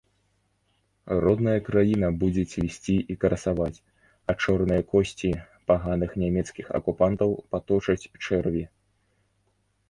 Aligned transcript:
Родная 1.25 1.59
краіна 1.67 2.07
будзе 2.23 2.43
цвісці 2.53 2.95
і 3.15 3.17
красаваць, 3.23 3.83
а 4.33 4.35
чорныя 4.45 4.81
косці 4.95 5.29
паганых 5.73 6.17
нямецкіх 6.23 6.73
акупантаў 6.81 7.37
паточаць 7.53 7.99
чэрві. 8.23 8.65